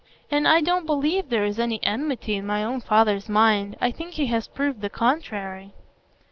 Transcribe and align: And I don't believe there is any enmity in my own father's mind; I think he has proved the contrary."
And 0.31 0.47
I 0.47 0.61
don't 0.61 0.87
believe 0.87 1.29
there 1.29 1.45
is 1.45 1.59
any 1.59 1.79
enmity 1.83 2.33
in 2.35 2.43
my 2.43 2.63
own 2.63 2.81
father's 2.81 3.29
mind; 3.29 3.77
I 3.79 3.91
think 3.91 4.13
he 4.13 4.25
has 4.25 4.47
proved 4.47 4.81
the 4.81 4.89
contrary." 4.89 5.73